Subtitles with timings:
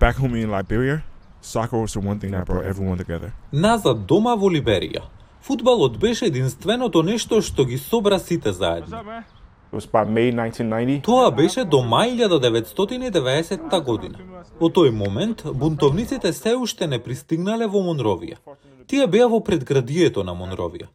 [0.00, 1.02] Back home in Liberia,
[1.42, 3.32] soccer was the one thing that brought everyone together.
[3.52, 5.02] Назад дома во Либерија.
[5.42, 8.96] Фудбалот беше единственото нешто што ги собра сите заедно.
[8.96, 11.02] It was by May 1990.
[11.02, 14.18] Тоа беше до мај 1990 година.
[14.60, 18.40] Во тој момент, бунтовниците се уште не пристигнале во Монровија.
[18.86, 20.88] Тие беа во предградието на Монровија.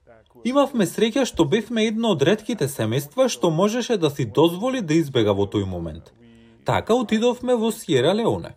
[0.43, 5.31] Имавме среќа што бевме едно од ретките семејства што можеше да си дозволи да избега
[5.31, 6.11] во тој момент.
[6.65, 8.55] Така отидовме во Сиера Леоне.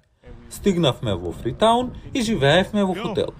[0.50, 3.34] Стигнавме во Фритаун и живеевме во хотел.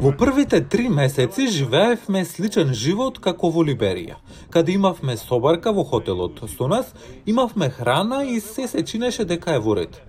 [0.00, 4.16] Во првите три месеци живеевме сличен живот како во Либерија,
[4.50, 6.94] каде имавме собарка во хотелот со нас,
[7.26, 10.02] имавме храна и се се чинеше дека е во ред.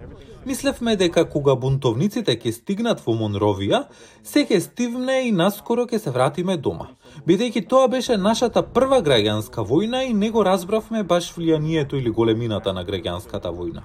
[0.47, 3.81] Мислевме дека кога бунтовниците ќе стигнат во Монровија,
[4.23, 6.87] се ќе стивне и наскоро ќе се вратиме дома.
[7.27, 12.73] Бидејќи тоа беше нашата прва граѓанска војна и не го разбравме баш влијанието или големината
[12.73, 13.83] на граѓанската војна.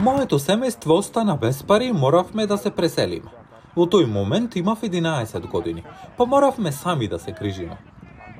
[0.00, 3.30] Моето семејство остана без пари и моравме да се преселиме.
[3.76, 5.84] Во тој момент имав 11 години,
[6.16, 7.78] па моравме сами да се крижиме.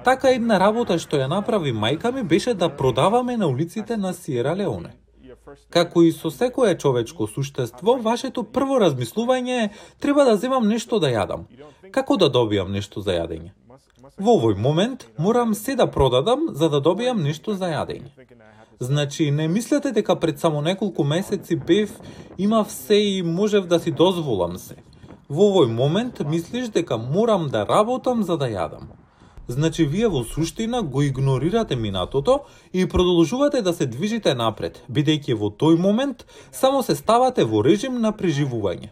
[0.05, 4.57] Така една работа што ја направи мајка ми беше да продаваме на улиците на Сиера
[4.57, 4.97] Леоне.
[5.71, 11.09] Како и со секое човечко суштество, вашето прво размислување е треба да земам нешто да
[11.09, 11.45] јадам.
[11.91, 13.53] Како да добијам нешто за јадење?
[14.19, 18.11] Во овој момент морам се да продадам за да добијам нешто за јадење.
[18.81, 21.91] Значи, не мислете дека пред само неколку месеци бев,
[22.39, 24.77] имав се и можев да си дозволам се.
[25.29, 28.89] Во овој момент мислиш дека морам да работам за да јадам.
[29.49, 32.41] Значи, вие во суштина го игнорирате минатото
[32.73, 38.01] и продолжувате да се движите напред, бидејќи во тој момент само се ставате во режим
[38.01, 38.91] на преживување.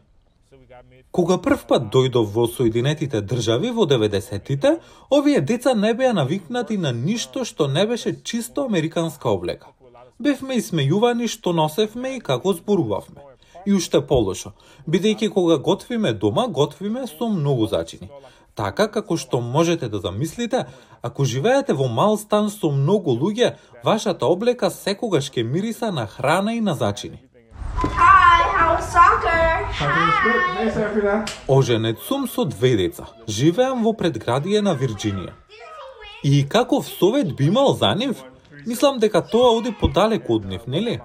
[1.11, 4.79] Кога прв пат дојдов во Соединетите држави во 90-тите,
[5.11, 9.73] овие деца не беа навикнати на ништо што не беше чисто американска облека.
[10.19, 13.23] Бевме исмејувани што носевме и како зборувавме.
[13.67, 14.53] И уште полошо,
[14.89, 18.11] бидејќи кога готвиме дома, готвиме со многу зачини.
[18.55, 20.67] Така како што можете да замислите,
[21.03, 23.55] ако живеете во мал стан со многу луѓе,
[23.85, 27.23] вашата облека секогаш ќе мириса на храна и на зачини.
[31.47, 33.07] Оженет сум со две деца.
[33.29, 35.35] Живеам во предградие на Вирџинија.
[36.25, 38.25] И каков совет би имал за нив?
[38.67, 41.01] Мислам дека тоа оди подалеку од нив, нели?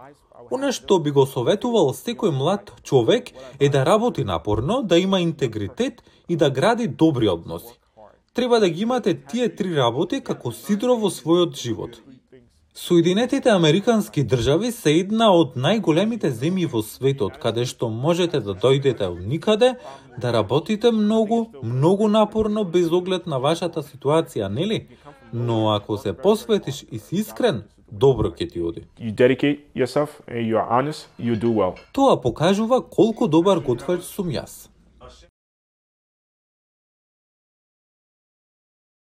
[0.50, 3.30] Оно што би го советувал секој млад човек
[3.60, 7.78] е да работи напорно, да има интегритет и да гради добри односи.
[8.34, 12.02] Треба да ги имате тие три работи како сидро во својот живот.
[12.76, 19.06] Соединетите Американски држави се една од најголемите земји во светот, каде што можете да дојдете
[19.12, 19.76] од никаде,
[20.18, 24.88] да работите многу, многу напорно без оглед на вашата ситуација, нели?
[25.34, 28.88] Но ако се посветиш и си искрен, добро ќе ти оди.
[28.98, 31.78] You dedicate yourself and you are honest, you do well.
[31.94, 34.73] Тоа покажува колку добар готвач сум јас.